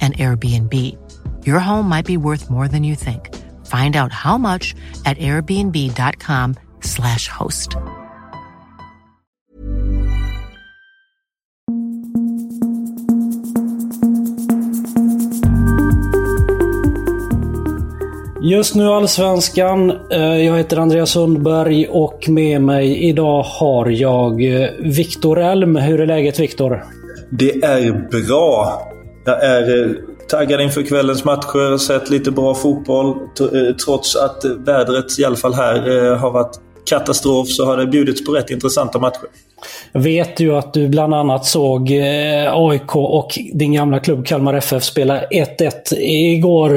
[0.00, 0.96] an Airbnb.
[1.46, 3.34] Your home might be worth more than you think.
[3.66, 7.76] Find out how much at airbnb.com/slash host.
[18.42, 19.90] Just nu Allsvenskan.
[20.10, 25.76] Eh, Jag heter Andreas Sundberg och med mig idag har jag eh, Viktor Elm.
[25.76, 26.84] Hur är läget Viktor?
[27.30, 28.82] Det är bra.
[29.28, 29.90] Jag är eh,
[30.28, 31.76] taggad inför kvällens matcher.
[31.76, 33.06] Sett lite bra fotboll.
[33.40, 37.86] Eh, trots att vädret, i alla fall här, eh, har varit katastrof så har det
[37.86, 39.26] bjudits på rätt intressanta matcher.
[39.92, 41.92] Jag vet ju att du bland annat såg
[42.50, 46.70] AIK och din gamla klubb Kalmar FF spela 1-1 igår.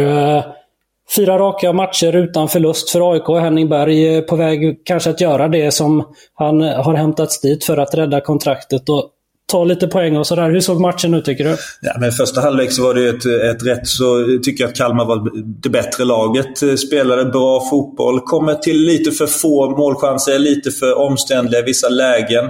[1.16, 3.42] Fyra raka matcher utan förlust för AIK.
[3.42, 7.96] Henning Berg på väg kanske att göra det som han har hämtats dit för att
[7.96, 9.10] rädda kontraktet och
[9.52, 10.50] ta lite poäng och sådär.
[10.50, 11.58] Hur såg matchen ut tycker du?
[11.82, 15.06] Ja, men första halvlek så var det ett, ett rätt så tycker jag att Kalmar
[15.06, 15.30] var
[15.64, 16.80] det bättre laget.
[16.80, 18.20] Spelade bra fotboll.
[18.20, 22.50] Kommer till lite för få målchanser, lite för omständliga i vissa lägen.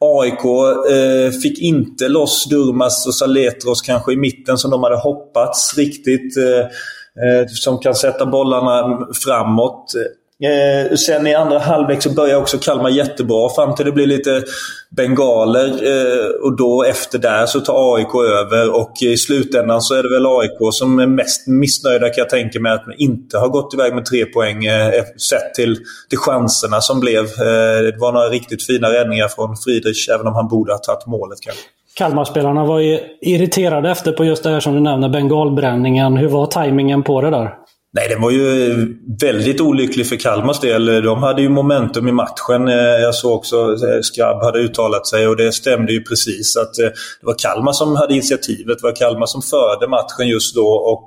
[0.00, 0.44] AIK
[0.92, 6.36] eh, fick inte loss Durmas och Saletros kanske i mitten som de hade hoppats riktigt.
[6.36, 9.92] Eh, eh som kan sätta bollarna framåt.
[10.42, 14.42] Eh, sen i andra halvlek så börjar också Kalmar jättebra fram till det blir lite
[14.90, 15.66] bengaler.
[15.66, 20.08] Eh, och då efter där så tar AIK över och i slutändan så är det
[20.08, 23.74] väl AIK som är mest missnöjda kan jag tänka mig att man inte har gått
[23.74, 25.76] iväg med tre poäng eh, eh, sett till,
[26.08, 27.24] till chanserna som blev.
[27.24, 31.06] Eh, det var några riktigt fina räddningar från Friedrich även om han borde ha tagit
[31.06, 31.62] målet kanske.
[31.94, 36.16] Kalmarspelarna var ju irriterade efter på just det här som du nämner, bengalbränningen.
[36.16, 37.54] Hur var tajmingen på det där?
[37.92, 38.74] Nej, det var ju
[39.20, 41.02] väldigt olycklig för Kalmars del.
[41.02, 42.68] De hade ju momentum i matchen.
[42.68, 46.56] Eh, jag såg också att Skrabb hade uttalat sig och det stämde ju precis.
[46.56, 46.84] att eh,
[47.20, 48.78] Det var Kalmar som hade initiativet.
[48.78, 50.66] Det var Kalmar som förde matchen just då.
[50.66, 51.06] och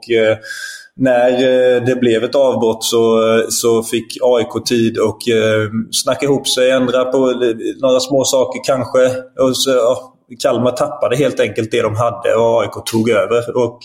[0.95, 1.31] när
[1.85, 5.17] det blev ett avbrott så, så fick AIK tid och
[5.91, 7.17] snacka ihop sig, ändra på
[7.81, 9.05] några små saker kanske.
[9.39, 10.13] Och så, ja,
[10.43, 13.57] Kalmar tappade helt enkelt det de hade och AIK tog över.
[13.57, 13.79] Och,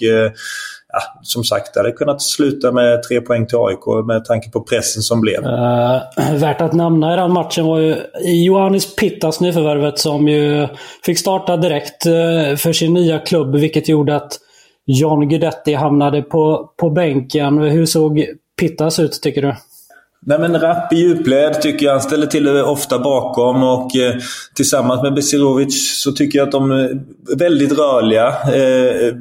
[0.92, 4.60] ja, som sagt, det hade kunnat sluta med tre poäng till AIK med tanke på
[4.60, 5.44] pressen som blev.
[5.44, 6.00] Uh,
[6.40, 10.68] värt att nämna i den matchen var ju Johannes Pittas nyförvärvet som ju
[11.04, 14.38] fick starta direkt uh, för sin nya klubb vilket gjorde att
[14.86, 17.58] John Guidetti hamnade på, på bänken.
[17.58, 18.26] Hur såg
[18.60, 19.54] Pittas ut tycker du?
[20.20, 21.92] Nej men rapp i djupled tycker jag.
[21.92, 24.14] Han ställer till det ofta bakom och eh,
[24.54, 27.00] tillsammans med Besirovic så tycker jag att de är
[27.36, 28.26] väldigt rörliga.
[28.28, 29.14] Eh,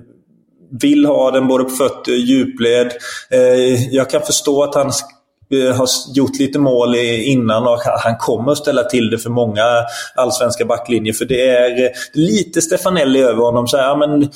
[0.72, 2.92] vill ha den både på fötter och djupled.
[3.32, 4.92] Eh, jag kan förstå att han
[5.54, 9.64] eh, har gjort lite mål innan och han kommer att ställa till det för många
[10.16, 11.14] allsvenska backlinjer.
[11.14, 13.68] För det är eh, lite Stefanelli över honom.
[13.68, 14.30] Så här, men,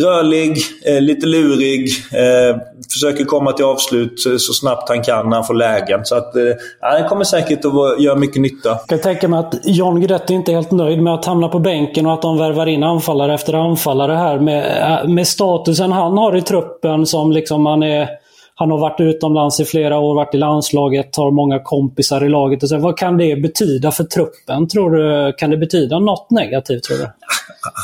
[0.00, 2.56] Rörlig, eh, lite lurig, eh,
[2.92, 6.04] försöker komma till avslut eh, så snabbt han kan när han får lägen.
[6.04, 6.42] Så att, eh,
[6.80, 8.68] ja, han kommer säkert att göra mycket nytta.
[8.68, 11.58] Jag kan tänka mig att John Guidetti inte är helt nöjd med att hamna på
[11.58, 14.38] bänken och att de värvar in anfallare efter anfallare här.
[14.38, 18.21] Med, eh, med statusen han har i truppen som liksom han är...
[18.54, 22.62] Han har varit utomlands i flera år, varit i landslaget, har många kompisar i laget.
[22.62, 24.68] Och så, vad kan det betyda för truppen?
[24.68, 27.06] Tror du, kan det betyda något negativt tror du?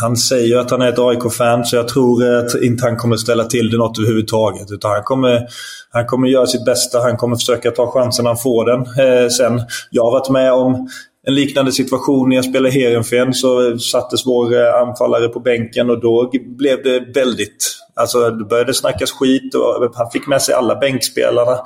[0.02, 3.16] Han säger ju att han är ett AIK-fan så jag tror att inte han kommer
[3.16, 4.70] ställa till det något överhuvudtaget.
[4.70, 5.46] Utan han kommer,
[5.90, 7.00] han kommer göra sitt bästa.
[7.00, 8.80] Han kommer försöka ta chansen när han får den.
[8.80, 9.60] Eh, sen,
[9.90, 10.88] jag har varit med om
[11.28, 16.00] en liknande situation när jag spelade Heerenveen så sattes vår eh, anfallare på bänken och
[16.00, 17.75] då blev det väldigt...
[17.94, 21.58] Alltså det började snackas skit och han fick med sig alla bänkspelarna.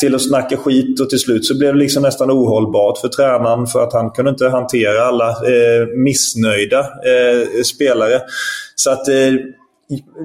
[0.00, 3.66] till att snacka skit och till slut så blev det liksom nästan ohållbart för tränaren
[3.66, 8.20] för att han kunde inte hantera alla eh, missnöjda eh, spelare.
[8.74, 9.14] Så att eh,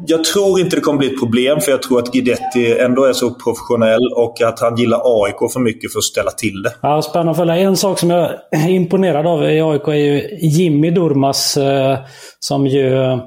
[0.06, 3.14] jag tror inte det kommer bli ett problem för jag tror att Guidetti ändå är
[3.14, 6.74] så professionell och att han gillar AIK för mycket för att ställa till det.
[6.82, 7.56] Ja, spännande att följa.
[7.56, 11.98] En sak som jag är imponerad av i AIK är ju Jimmy Durmas eh,
[12.40, 13.20] som ju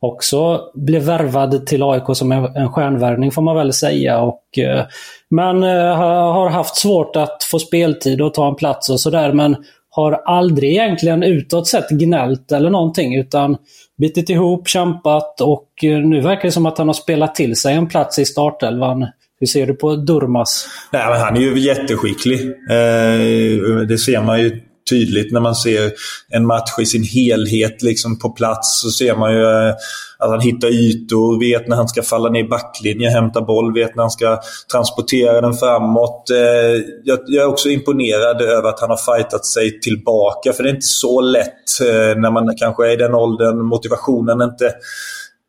[0.00, 4.20] också blev värvad till AIK som en stjärnvärvning får man väl säga.
[4.20, 4.84] Och, eh,
[5.30, 9.32] men eh, har haft svårt att få speltid och ta en plats och sådär.
[9.32, 9.56] Men
[9.90, 13.56] har aldrig egentligen utåt sett gnällt eller någonting utan
[14.00, 17.74] bitit ihop, kämpat och eh, nu verkar det som att han har spelat till sig
[17.74, 19.06] en plats i startelvan.
[19.40, 20.68] Hur ser du på Durmas?
[20.92, 22.40] Nej, men han är ju jätteskicklig.
[22.70, 25.92] Eh, det ser man ju tydligt när man ser
[26.28, 28.80] en match i sin helhet liksom på plats.
[28.80, 29.74] Så ser man ju eh,
[30.18, 33.96] att han hittar ytor, vet när han ska falla ner i backlinjen, hämta boll, vet
[33.96, 34.40] när han ska
[34.72, 36.30] transportera den framåt.
[36.30, 40.52] Eh, jag är också imponerad över att han har fightat sig tillbaka.
[40.52, 44.42] För det är inte så lätt eh, när man kanske är i den åldern, motivationen
[44.42, 44.72] inte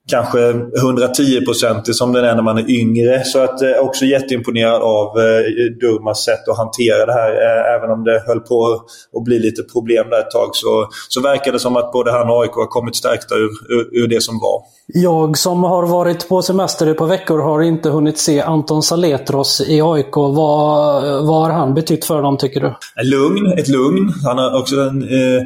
[0.07, 3.23] kanske 110% som den är när man är yngre.
[3.23, 5.43] Så att jag eh, är också jätteimponerad av eh,
[5.81, 7.31] Durmas sätt att hantera det här.
[7.31, 8.85] Eh, även om det höll på
[9.17, 12.29] att bli lite problem där ett tag så, så verkar det som att både han
[12.29, 14.61] och AIK har kommit stärkta ur, ur, ur det som var.
[14.87, 19.61] Jag som har varit på semester ett par veckor har inte hunnit se Anton Saletros
[19.61, 20.15] i AIK.
[20.15, 22.73] Vad, vad har han betytt för dem tycker du?
[23.03, 24.13] Lugn, ett lugn.
[24.23, 25.43] Han har också en eh,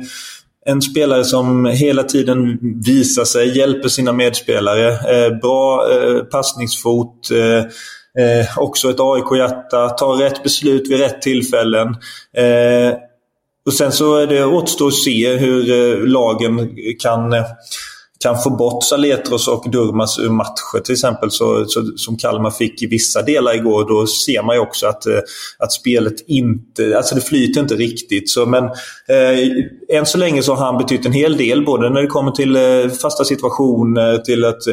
[0.65, 4.89] en spelare som hela tiden visar sig, hjälper sina medspelare.
[4.89, 7.31] Eh, bra eh, passningsfot.
[7.31, 7.57] Eh,
[8.23, 9.89] eh också ett AIK-hjärta.
[9.89, 11.87] Tar rätt beslut vid rätt tillfällen.
[12.37, 12.93] Eh,
[13.65, 16.69] och sen så är det återstår att se hur eh, lagen
[16.99, 17.33] kan
[18.23, 22.81] kan få bort Saletros och Durmas ur matcher till exempel, så, så, som Kalmar fick
[22.81, 25.19] i vissa delar igår, då ser man ju också att, eh,
[25.59, 26.97] att spelet inte...
[26.97, 28.29] Alltså det flyter inte riktigt.
[28.29, 28.63] Så, men
[29.07, 32.31] eh, än så länge så har han betytt en hel del, både när det kommer
[32.31, 34.67] till eh, fasta situationer, till att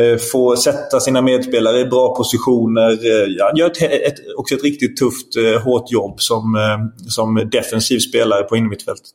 [0.00, 2.90] eh, få sätta sina medspelare i bra positioner.
[2.90, 7.48] Eh, han gör ett, ett, också ett riktigt tufft, eh, hårt jobb som, eh, som
[7.52, 9.14] defensiv spelare på innermittfältet.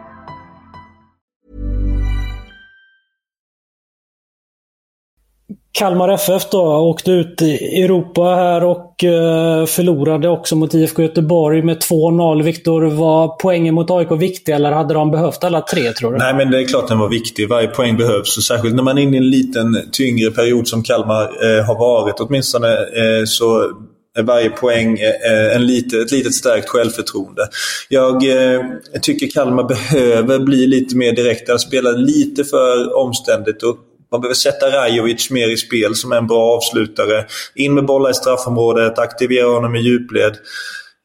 [5.73, 11.61] Kalmar FF då åkte ut i Europa här och eh, förlorade också mot IFK Göteborg
[11.61, 12.43] med 2-0.
[12.43, 16.17] Viktor, var poängen mot AIK viktig eller hade de behövt alla tre tror du?
[16.17, 17.49] Nej, men det är klart den var viktig.
[17.49, 18.37] Varje poäng behövs.
[18.37, 21.75] Och särskilt när man är inne i en liten tyngre period som Kalmar eh, har
[21.75, 23.71] varit åtminstone eh, så
[24.17, 27.47] är varje poäng eh, en lite, ett litet stärkt självförtroende.
[27.89, 28.61] Jag eh,
[29.01, 31.57] tycker Kalmar behöver bli lite mer direkta.
[31.57, 33.77] Spela lite för omständigt och
[34.11, 37.25] man behöver sätta Rajovic mer i spel som en bra avslutare.
[37.55, 40.37] In med bollar i straffområdet, aktivera honom i djupled.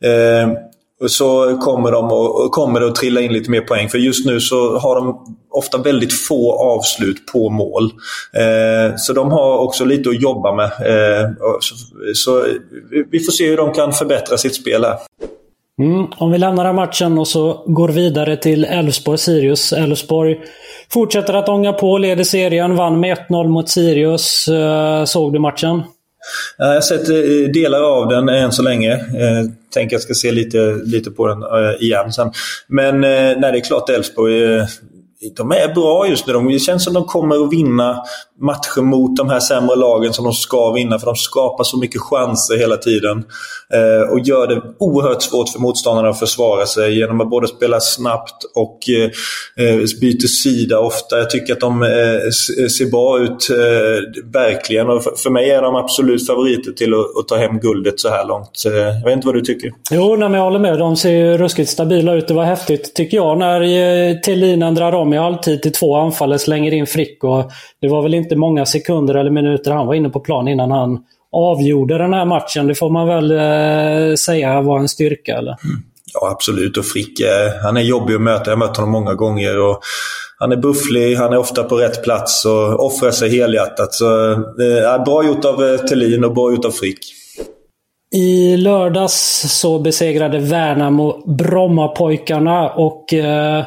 [0.04, 0.48] Eh,
[1.08, 3.88] så kommer, de och, kommer det att trilla in lite mer poäng.
[3.88, 7.84] För just nu så har de ofta väldigt få avslut på mål.
[8.32, 10.64] Eh, så de har också lite att jobba med.
[10.66, 11.74] Eh, så,
[12.14, 12.46] så,
[13.10, 14.98] vi får se hur de kan förbättra sitt spel här.
[15.82, 19.72] Mm, om vi lämnar den matchen och så går vidare till Elfsborg-Sirius.
[19.72, 20.40] Elfsborg
[20.92, 24.48] fortsätter att ånga på, leder serien, vann med 1-0 mot Sirius.
[24.48, 25.82] Eh, såg du matchen?
[26.58, 29.00] Jag har sett eh, delar av den eh, än så länge.
[29.74, 31.42] Tänker jag ska se lite, lite på den
[31.80, 32.32] igen sen.
[32.68, 34.66] Men nej, det är klart Elfsborg
[35.36, 36.32] de är bra just nu.
[36.32, 38.02] Det känns som de kommer att vinna
[38.40, 40.98] matcher mot de här sämre lagen som de ska vinna.
[40.98, 43.24] För de skapar så mycket chanser hela tiden.
[43.74, 47.80] Eh, och gör det oerhört svårt för motståndarna att försvara sig genom att både spela
[47.80, 49.04] snabbt och eh,
[49.66, 51.18] eh byter sida ofta.
[51.18, 54.88] Jag tycker att de eh, eh, ser bra ut, eh, verkligen.
[54.90, 58.08] Och för, för, mig är de absolut favoriter till att, att, ta hem guldet så
[58.08, 58.62] här långt.
[58.66, 59.72] Eh, jag vet inte vad du tycker?
[59.90, 60.78] Jo, nej, men jag håller med.
[60.78, 62.28] De ser ju ruskigt stabila ut.
[62.28, 66.38] Det var häftigt, tycker jag, när eh, Thelin ändrar om i halvtid till två anfallare,
[66.38, 67.24] slänger in Frick.
[67.24, 67.50] Och
[67.80, 70.98] det var väl inte många sekunder eller minuter han var inne på plan innan han
[71.32, 72.66] avgjorde den här matchen.
[72.66, 75.56] Det får man väl eh, säga var en styrka, eller?
[75.64, 75.82] Mm.
[76.20, 76.76] Ja, absolut.
[76.76, 78.50] Och Frick, eh, han är jobbig att möta.
[78.50, 79.60] Jag har mött honom många gånger.
[79.60, 79.80] Och
[80.38, 83.94] han är bufflig, han är ofta på rätt plats och offrar sig helhjärtat.
[83.94, 86.98] Så, eh, bra gjort av eh, Thelin och bra gjort av Frick.
[88.14, 93.64] I lördags så besegrade Värnamo Brommapojkarna och eh,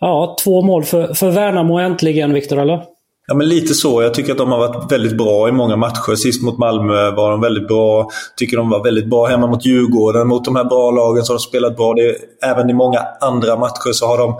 [0.00, 2.82] ja, två mål för, för Värnamo äntligen, Viktor, eller?
[3.26, 4.02] Ja, men lite så.
[4.02, 6.14] Jag tycker att de har varit väldigt bra i många matcher.
[6.14, 8.08] Sist mot Malmö var de väldigt bra.
[8.36, 10.28] tycker de var väldigt bra hemma mot Djurgården.
[10.28, 11.94] Mot de här bra lagen så har de spelat bra.
[11.94, 12.16] Det,
[12.46, 14.36] även i många andra matcher så har de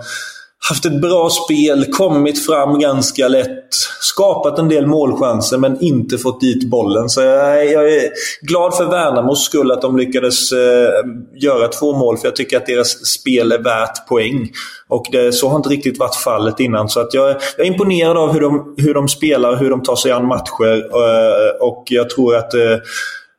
[0.69, 3.69] haft ett bra spel, kommit fram ganska lätt,
[4.01, 7.09] skapat en del målchanser men inte fått dit bollen.
[7.09, 8.09] Så jag, jag är
[8.41, 10.89] glad för Värnamos skull att de lyckades eh,
[11.35, 14.51] göra två mål för jag tycker att deras spel är värt poäng.
[14.87, 16.89] Och det, så har inte riktigt varit fallet innan.
[16.89, 19.95] Så att jag, jag är imponerad av hur de, hur de spelar, hur de tar
[19.95, 22.77] sig an matcher eh, och jag tror att eh,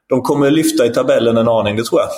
[0.09, 2.09] de kommer lyfta i tabellen en aning, det tror jag.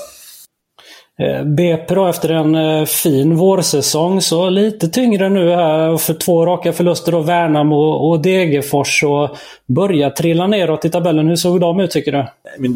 [1.23, 6.47] Eh, BP då efter en eh, fin vårsäsong så lite tyngre nu här för två
[6.47, 11.29] raka förluster då Värnamo och Degerfors och börjar trilla neråt i tabellen.
[11.29, 12.27] Hur såg de ut tycker du?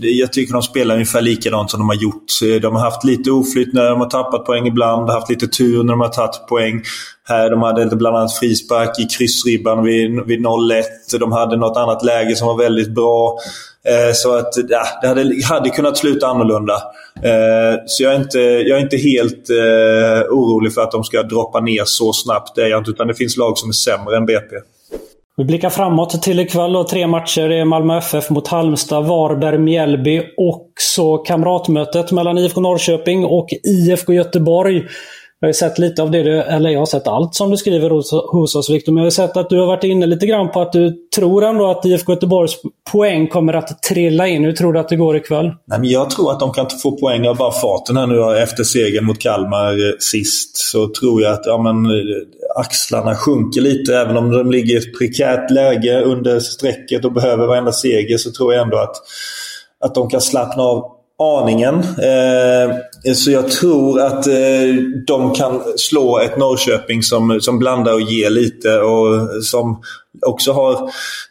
[0.09, 2.25] Jag tycker de spelar ungefär likadant som de har gjort.
[2.45, 5.83] Eh, de har haft lite oflytt när de har tappat poäng ibland, haft lite tur
[5.83, 6.83] när de har tagit poäng.
[7.29, 10.83] Här, de hade bland annat frispark i kryssribban vid, vid 0-1.
[11.21, 13.39] De hade något annat läge som var väldigt bra.
[13.89, 16.75] Eh, så att ja, det hade, hade kunnat sluta annorlunda.
[17.23, 21.23] Eh, så jag är inte, jag är inte helt eh, orolig för att de ska
[21.23, 22.55] droppa ner så snabbt.
[22.55, 24.57] Det är jag inte, utan det finns lag som är sämre än BP.
[25.37, 26.77] Vi blickar framåt till ikväll.
[26.77, 27.49] Och tre matcher.
[27.49, 33.49] Det är Malmö FF mot Halmstad, Varberg, Mjällby och så kamratmötet mellan IFK Norrköping och
[33.65, 34.83] IFK Göteborg.
[35.43, 37.91] Jag har sett lite av det, du, eller jag har sett allt som du skriver
[37.91, 38.93] hos, hos oss Viktor.
[38.93, 41.45] Men jag har sett att du har varit inne lite grann på att du tror
[41.45, 42.57] ändå att IFK Göteborgs
[42.93, 44.45] poäng kommer att trilla in.
[44.45, 45.45] Hur tror du att det går ikväll?
[45.45, 48.65] Nej, men jag tror att de kan få poäng av bara farten här nu efter
[48.65, 50.57] segern mot Kalmar eh, sist.
[50.57, 52.03] Så tror jag att ja, men, eh,
[52.57, 53.97] axlarna sjunker lite.
[53.97, 58.33] Även om de ligger i ett prekärt läge under strecket och behöver varenda seger så
[58.33, 58.97] tror jag ändå att,
[59.85, 61.75] att de kan slappna av aningen.
[61.79, 64.75] Eh, så jag tror att eh,
[65.07, 69.83] de kan slå ett Norrköping som, som blandar och ger lite och som
[70.27, 70.91] också har,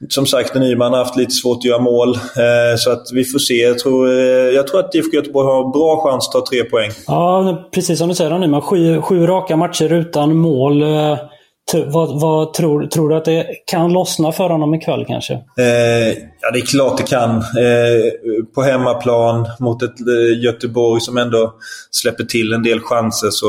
[0.10, 2.16] som sagt, Nyman har haft lite svårt att göra mål.
[2.16, 3.54] Eh, så att vi får se.
[3.54, 4.16] Jag tror, eh,
[4.56, 6.92] jag tror att IFK Göteborg har bra chans att ta tre poäng.
[7.08, 8.62] Ja, precis som du säger Nyman.
[8.62, 10.82] Sju, sju raka matcher utan mål.
[10.82, 11.18] Eh,
[11.74, 15.34] Eh, vad, vad, tror, tror du att det kan lossna för honom ikväll kanske?
[15.34, 16.08] Eh,
[16.42, 17.30] ja, det är klart det kan.
[17.38, 18.12] Eh,
[18.56, 21.54] på hemmaplan mot ett eh, Göteborg som ändå
[21.92, 23.48] släpper till en del chanser så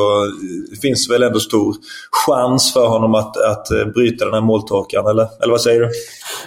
[0.82, 1.74] finns det väl ändå stor
[2.26, 5.28] chans för honom att, att eh, bryta den här måltorkan, eller?
[5.42, 5.90] Eller vad säger du?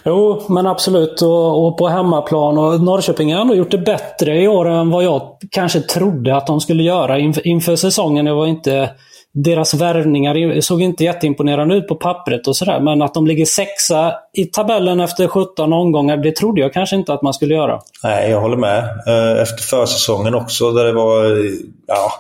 [0.06, 1.22] Jo, men absolut.
[1.22, 2.58] Och, och på hemmaplan.
[2.58, 6.48] Och Norrköping har ändå gjort det bättre i år än vad jag kanske trodde att
[6.48, 8.26] de skulle göra inför, inför säsongen.
[8.26, 8.90] Jag var inte
[9.36, 12.80] deras värvningar såg inte jätteimponerande ut på pappret och sådär.
[12.80, 17.14] Men att de ligger sexa i tabellen efter 17 omgångar, det trodde jag kanske inte
[17.14, 17.80] att man skulle göra.
[18.04, 18.84] Nej, jag håller med.
[19.08, 21.26] Eh, efter försäsongen också där det var
[21.88, 22.12] ja,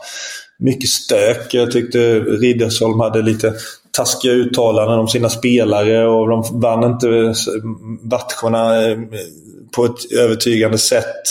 [0.60, 1.54] mycket stök.
[1.54, 3.54] Jag tyckte Riddersholm hade lite
[3.92, 7.08] taskiga uttalanden om sina spelare och de vann inte
[8.02, 8.98] matcherna eh,
[9.76, 11.24] på ett övertygande sätt.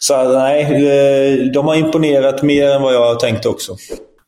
[0.00, 3.76] Så nej, eh, de har imponerat mer än vad jag tänkte också.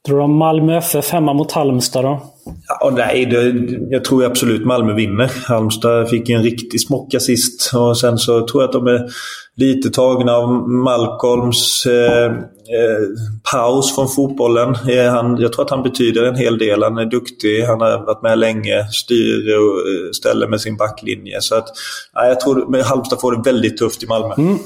[0.07, 2.21] Tror du om Malmö FF hemma mot Halmstad då?
[2.69, 3.55] Ja, nej, det,
[3.91, 5.33] jag tror absolut Malmö vinner.
[5.49, 7.71] Halmstad fick en riktig smocka sist.
[7.75, 9.09] Och sen så tror jag att de är
[9.57, 13.05] lite tagna av Malcolms eh, eh,
[13.53, 14.77] paus från fotbollen.
[14.89, 16.83] Eh, han, jag tror att han betyder en hel del.
[16.83, 21.41] Han är duktig, han har varit med länge, styr och eh, ställer med sin backlinje.
[21.41, 21.69] Så att,
[22.15, 24.35] ja, jag tror att Halmstad får det väldigt tufft i Malmö.
[24.39, 24.59] Mm.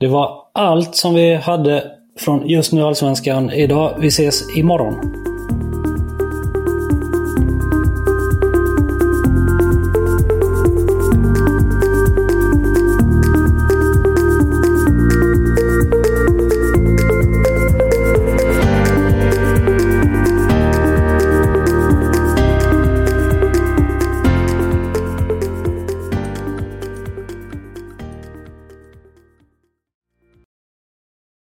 [0.00, 3.96] Det var allt som vi hade från just nu Allsvenskan idag.
[4.00, 5.27] Vi ses imorgon.